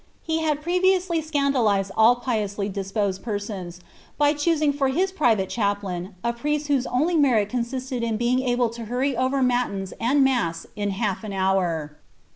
[0.23, 3.81] He had previously scandalized all piously disposed persons,
[4.17, 8.69] by choosing for his private chaplain a priest whose only merit consisted in being able
[8.71, 11.99] to hurry over matins and mass in half an hour.